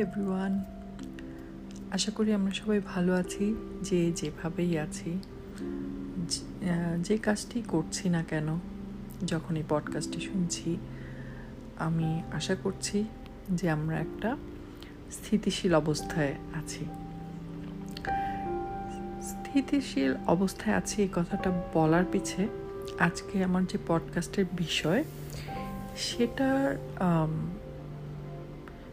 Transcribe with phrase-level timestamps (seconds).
[0.00, 0.64] Everyone
[1.90, 5.10] আশা করি আমরা সবাই ভালো আছি, যে যেভাবেই আছি।
[7.02, 8.58] যে কাজটি করছি না কেন,
[9.26, 10.76] যখন এই পডকাস্টটি শুনছি,
[11.78, 13.04] আমি আশা করছি
[13.50, 14.36] যে আমরা একটা
[15.10, 16.84] স্থিতিশীল অবস্থায় আছি।
[19.22, 22.48] স্থিতিশীল অবস্থায় আছি এই কথাটা বলার পিছে,
[22.98, 25.04] আজকে আমার যে পডকাস্টের বিষয়,
[25.96, 26.76] সেটার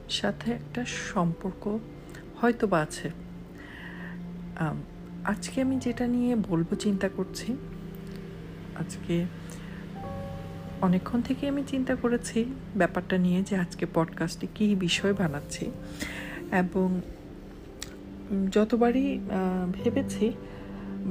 [0.10, 1.80] সাথে একটা সম্পর্ক
[2.42, 3.12] হয়তো বা আছে
[5.26, 7.54] আজকে আমি যেটা নিয়ে বলব, চিন্তা করছি,
[8.80, 9.26] আজকে
[10.82, 12.46] অনেকক্ষণ থেকে আমি চিন্তা করেছি
[12.76, 15.72] ব্যাপারটা নিয়ে যে আজকে পডকাস্টে কী বিষয় বানাচ্ছি
[16.52, 17.02] এবং
[18.52, 19.20] যতবারই
[19.74, 20.32] ভেবেছি,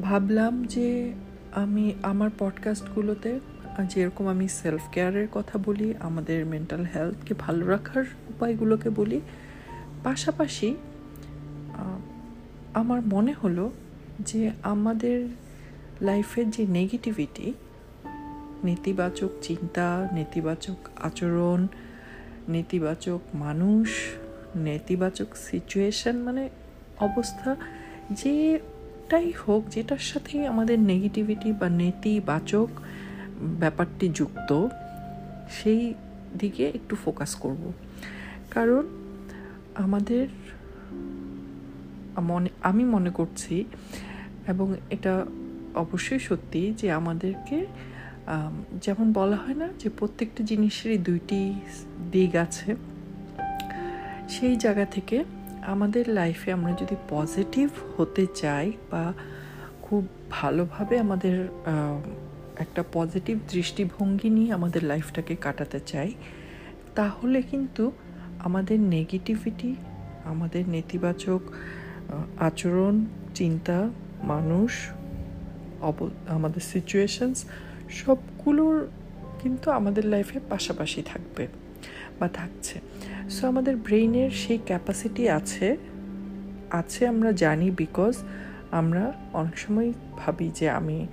[0.02, 1.12] ভাবলাম যে
[1.54, 3.40] আমি আমার পডকাস্টগুলোতে
[3.82, 9.20] যেরকম আমি সেলফ কেয়ারের কথা বলি, আমাদের মেন্টাল হেলথকে ভালো রাখার উপায়গুলোকে বলি।
[10.04, 10.76] পাশাপাশি
[12.74, 13.72] আমার মনে হলো
[14.20, 15.28] যে আমাদের
[16.00, 17.52] লাইফের যে নেগেটিভিটি
[18.64, 21.66] নেতিবাচক চিন্তা, নেতিবাচক আচরণ,
[22.48, 23.88] নেতিবাচক মানুষ,
[24.56, 26.48] নেতিবাচক সিচুয়েশন মানে
[26.98, 27.56] অবস্থা,
[28.10, 32.68] যেটাই হোক, যেটার সাথেই আমাদের নেগেটিভিটি বা নেতিবাচক
[33.40, 34.50] ব্যাপারটি যুক্ত,
[35.50, 35.94] সেই
[36.38, 37.72] দিকে একটু ফোকাস করব।
[38.50, 38.84] কারণ
[39.74, 40.28] আমাদের,
[42.22, 43.64] মনে, আমি মনে করছি
[44.48, 45.26] এবং এটা
[45.74, 47.66] অবশ্যই সত্যি যে আমাদেরকে
[48.82, 51.54] যেমন বলা হয় না যে প্রত্যেকটা জিনিসেরই দুইটি
[52.12, 52.76] দিক আছে,
[54.28, 55.24] সেই জায়গা থেকে
[55.66, 59.12] আমাদের লাইফে আমরা যদি পজিটিভ হতে চাই বা
[59.82, 61.48] খুব ভালোভাবে আমাদের
[62.58, 66.12] একটা পজিটিভ দৃষ্টিভঙ্গি নিয়ে আমাদের লাইফটাকে কাটাতে চাই,
[66.94, 67.92] তাহলে কিন্তু
[68.38, 69.74] আমাদের নেগেটিভিটি,
[70.24, 71.40] আমাদের নেতিবাচক
[72.38, 73.04] আচরণ,
[73.34, 73.90] চিন্তা,
[74.22, 74.88] মানুষ
[75.80, 77.44] অব আমাদের সিচুয়েশনস
[77.90, 78.88] সবগুলোর
[79.42, 81.48] কিন্তু আমাদের লাইফে পাশাপাশি থাকবে
[82.20, 82.80] বা থাকছে।
[83.30, 85.76] সো আমাদের ব্রেইনের সেই ক্যাপাসিটি আছে
[86.70, 88.14] আছে আমরা জানি বিকজ
[88.70, 91.06] আমরা অনেক সময় ভাবি যে আমি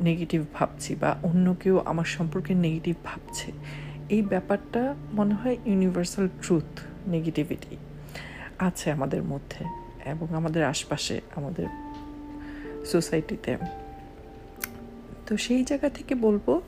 [0.00, 3.52] নেগেটিভ ভাবছি বা অন্য কেউ আমার সম্পর্কে নেগেটিভ ভাবছে,
[4.08, 4.82] এই ব্যাপারটা
[5.12, 6.70] মনে হয় ইউনিভার্সাল ট্রুথ
[7.06, 7.76] নেগেটিভিটি
[8.58, 9.62] আছে আমাদের মধ্যে
[10.04, 11.66] এবং আমাদের আশপাশে, আমাদের
[12.84, 13.52] সোসাইটিতে
[15.26, 16.60] তো সেই জায়গা থেকে বলব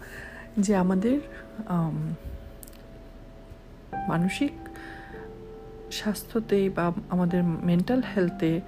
[0.58, 1.18] যে আমাদের
[4.08, 4.52] মানসিক
[5.92, 8.60] স্বাস্থ্যতে বা আমাদের মেন্টাল হেলথে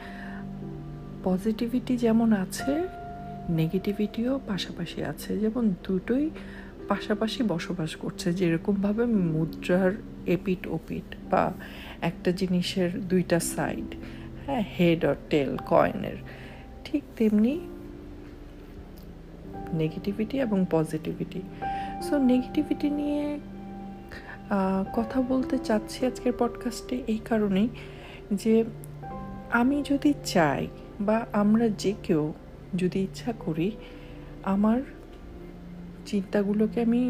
[1.24, 3.01] পজিটিভিটি যেমন আছে
[3.50, 6.30] নেগেটিভিটিও পাশাপাশি আছে। যেমন দুটোই
[6.88, 9.92] পাশাপাশি বসবাস করছে, যেরকমভাবে মুদ্রার
[10.26, 11.52] এপিট ওপিট বা
[12.00, 13.94] একটা জিনিসের দুইটা সাইড
[14.46, 16.16] হ্যাঁ হেড আর টেল কয়েনের
[16.84, 17.60] ঠিক তেমনি
[19.72, 21.42] নেগেটিভিটি এবং পজিটিভিটি
[22.02, 23.40] সো নেগেটিভিটি নিয়ে
[24.94, 27.68] কথা বলতে চাচ্ছি আজকের পডকাস্টে এই কারণেই
[28.32, 28.64] যে
[29.50, 30.66] আমি যদি চাই
[31.00, 32.32] বা আমরা যে কেউ
[32.80, 33.68] যদি ইচ্ছা করি,
[34.54, 34.78] আমার
[36.10, 37.00] চিন্তাগুলোকে আমি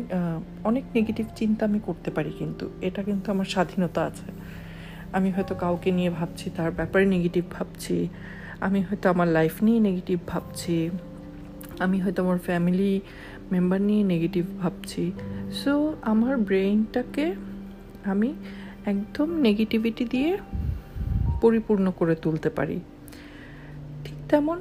[0.64, 4.28] অনেক নেগেটিভ চিন্তা আমি করতে পারি কিন্তু, এটা কিন্তু আমার স্বাধীনতা আছে।
[5.16, 7.96] আমি হয়তো কাউকে নিয়ে ভাবছি, তার ব্যাপারে নেগেটিভ ভাবছি,
[8.66, 10.76] আমি হয়তো আমার লাইফ নিয়ে নেগেটিভ ভাবছি,
[11.84, 12.92] আমি হয়তো আমার ফ্যামিলি
[13.52, 15.04] মেম্বার নিয়ে নেগেটিভ ভাবছি।
[15.60, 15.72] সো
[16.12, 17.26] আমার ব্রেইনটাকে
[18.12, 18.30] আমি
[18.92, 20.30] একদম নেগেটিভিটি দিয়ে
[21.40, 22.78] পরিপূর্ণ করে তুলতে পারি।
[24.04, 24.58] ঠিক তেমন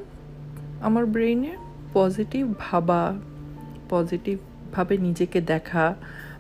[0.82, 1.58] আমার ব্রেইনে
[1.94, 3.14] পজিটিভ ভাবা
[3.90, 5.96] পজিটিভভাবে নিজেকে দেখা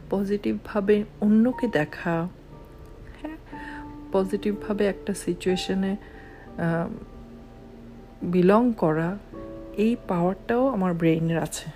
[0.10, 2.28] পজিটিভভাবে অন্যকে দেখা
[3.22, 3.38] হ্যাঁ?
[4.12, 5.96] পজিটিভভাবে একটা সিচুয়েশনে
[8.24, 9.18] বিলং করা,
[9.78, 11.72] এই পাওয়ারটাও আমার ব্রেইনের আছে।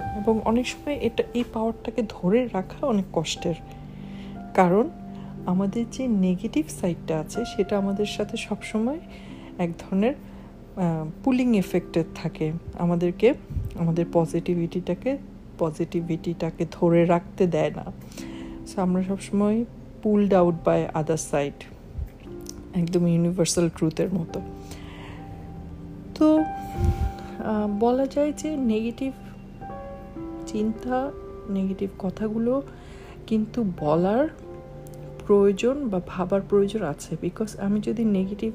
[0.00, 3.54] এবং অনেক সময় এটা, এই পাওয়ারটাকে ধরে রাখা অনেক কষ্টের।
[4.54, 4.90] কারণ
[5.46, 9.00] আমাদের যে নেগেটিভ সাইডটা আছে, সেটা আমাদের সাথে সবসময়
[9.58, 10.14] এক ধরনের
[11.24, 13.34] পুলিং এফেক্টেড থাকে। আমাদেরকে,
[13.74, 15.18] আমাদের পজিটিভিটিটাকে
[15.58, 17.84] পজিটিভিটিটাকে ধরে রাখতে দেয় না।
[18.66, 19.64] সো আমরা সবসময়
[20.02, 21.52] pulled out by other side
[22.74, 24.40] একদম ইউনিভার্সাল ট্রুথের মতো।
[26.14, 26.44] তো
[27.80, 29.12] বলা যায় যে নেগেটিভ
[30.46, 31.10] চিন্তা
[31.48, 32.62] নেগেটিভ কথাগুলো
[33.26, 34.28] কিন্তু বলার
[35.26, 38.52] প্রয়োজন বা ভাবার প্রয়োজন আছে। বিকজ আমি যদি নেগেটিভ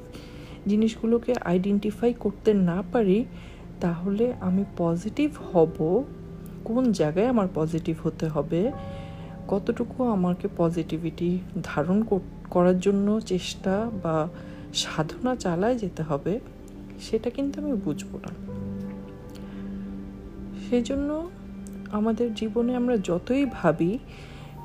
[0.68, 3.24] জিনিসগুলোকে আইডেন্টিফাই করতে না পারি,
[3.80, 6.04] তাহলে আমি পজিটিভ হব।
[6.64, 8.72] কোন জায়গায় আমার পজিটিভ হতে হবে?
[9.48, 11.98] কতটুকু আমাকে পজিটিভিটি ধারণ
[12.50, 14.28] করার জন্য চেষ্টা বা
[14.74, 16.40] সাধনা চালায় যেতে হবে,
[17.00, 18.30] সেটা কিন্তু আমি বুঝব না।
[20.64, 21.10] সেই জন্য
[21.92, 23.92] আমাদের জীবনে আমরা যতই ভাবি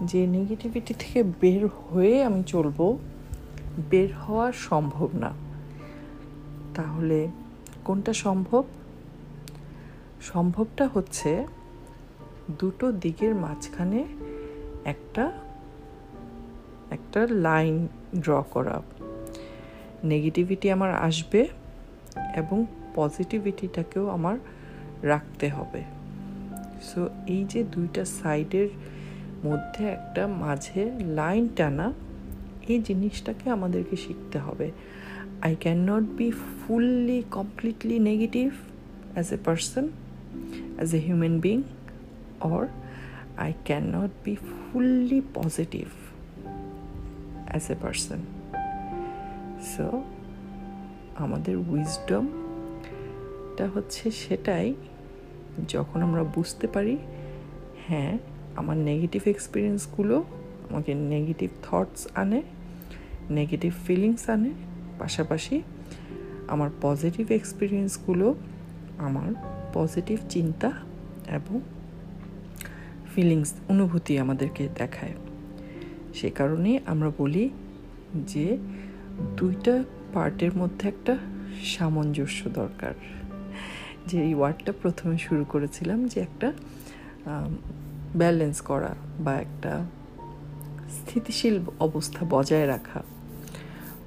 [0.01, 2.85] যে নেগেটিভিটি থেকে বের হয়ে আমি চলবো,
[3.89, 5.42] বের হওয়া সম্ভব না।
[6.75, 7.27] তাহলে
[7.85, 8.63] কোনটা সম্ভব?
[10.21, 11.47] সম্ভবটা হচ্ছে
[12.59, 14.05] দুটো দিকের মাঝখানে
[14.85, 15.31] একটা
[16.91, 17.87] একটা লাইন
[18.19, 18.81] ড্র করা।
[20.03, 21.47] নেগেটিভিটি আমার আসবে
[22.35, 22.65] এবং
[22.95, 24.37] পজিটিভিটিটাকেও আমার
[25.01, 25.83] রাখতে হবে।
[26.81, 28.69] সো এই যে দুইটা সাইডের
[29.45, 31.93] মধ্যে একটা মাঝে লাইন টানা,
[32.67, 34.71] এই জিনিসটাকে আমাদেরকে শিখতে হবে।
[35.65, 38.51] Not be fully completely negative
[39.13, 39.87] as a person
[40.75, 41.61] as a human being
[42.41, 42.67] or
[43.37, 45.87] I can not be fully positive
[47.47, 48.17] as a person
[49.61, 50.03] so
[51.15, 54.73] আমাদের উইজডমটা হচ্ছে সেটাই,
[55.67, 56.97] যখন আমরা বুঝতে পারি
[57.87, 58.17] হ্যাঁ
[58.55, 60.23] আমার নেগেটিভ এক্সপিরিয়েন্সগুলো
[60.69, 62.41] আমাকে নেগেটিভ থটস আনে
[63.29, 64.72] নেগেটিভ ফিলিংস আনে
[65.03, 65.61] পাশাপাশি
[66.47, 68.35] আমার পজিটিভ এক্সপিরিয়েন্সগুলো
[68.97, 69.29] আমার
[69.73, 70.71] পজিটিভ চিন্তা
[71.27, 71.61] এবং
[73.15, 75.13] ফিলিংস অনুভূতি আমাদেরকে দেখায়।
[76.13, 77.49] সে কারণে আমরা বলি
[78.13, 78.57] যে
[79.37, 79.83] দুইটা
[80.13, 81.17] পার্টের মধ্যে একটা
[81.63, 82.93] সামঞ্জস্য দরকার।
[84.07, 86.53] যে এই ওয়ার্ডটা প্রথমে শুরু করেছিলাম যে একটা
[88.15, 89.85] ব্যালেন্স করা বা একটা
[90.89, 93.03] স্থিতিশীল অবস্থা বজায় রাখা।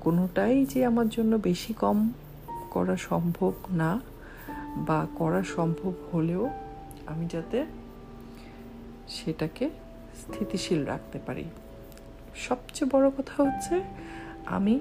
[0.07, 2.13] কোনোটাই যে আমার জন্য বেশি কম
[2.71, 4.01] করা সম্ভব না
[4.77, 6.51] বা করা সম্ভব হলেও
[7.07, 7.67] আমি যাতে
[9.09, 9.71] সেটাকে
[10.21, 11.45] স্থিতিশীল রাখতে পারি।
[12.37, 13.85] সবচেয়ে বড় কথা হচ্ছে
[14.47, 14.81] আমি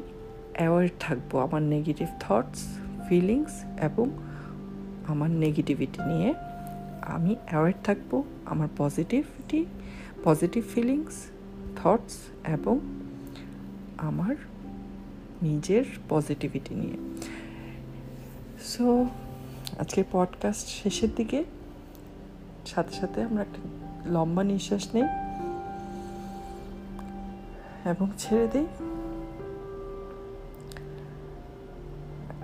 [0.53, 2.77] অ্যাওয়ার থাকব আমার নেগেটিভ থটস
[3.09, 4.09] ফিলিংস এবং
[5.07, 6.33] আমার নেগেটিভিটি নিয়ে।
[7.01, 9.65] আমি অ্যাওয়ার থাকব আমার পজিটিভিটি
[10.23, 11.15] পজিটিভ ফিলিংস
[11.83, 12.15] থটস
[12.47, 12.79] এবং
[13.97, 14.35] আমার
[15.45, 16.97] নিজের পজিটিভিটি নিয়ে।
[18.59, 19.07] সো
[19.79, 21.43] আজকে পডকাস্ট শেষের দিকে।
[22.65, 23.57] সাথে সাথে আমরা একটা
[24.11, 25.03] লম্বা নিঃশ্বাস নেই।
[27.85, 28.65] এবং ছেড়ে দিই।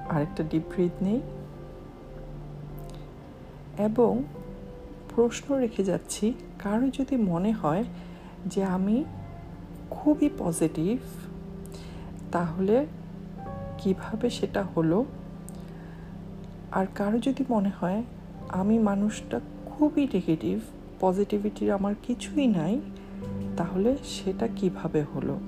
[0.10, 1.22] আরেকটা ডিপ ব্রিথ নেই।
[3.78, 4.24] এবং
[5.16, 7.84] প্রশ্ন রেখে যাচ্ছি, কারও যদি মনে হয়
[8.46, 9.04] যে আমি
[9.90, 10.98] খুবই পজিটিভ
[12.32, 12.86] তাহলে
[13.78, 15.06] কীভাবে সেটা হলো?
[16.72, 18.04] আর কারও যদি মনে হয়,
[18.50, 20.60] আমি মানুষটা খুবই নেগেটিভ
[21.00, 22.82] পজিটিভিটির আমার কিছুই নাই,
[23.58, 25.40] তাহলে সেটা কীভাবে হলো?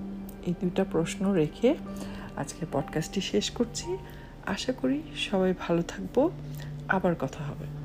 [0.47, 1.75] এই দুইটা প্রশ্ন রেখে
[2.37, 3.97] আজকের পডকাস্টটি শেষ করছি।
[4.45, 6.29] আশা করি সবাই ভালো থাকব।
[6.87, 7.82] আবার কথা হবে।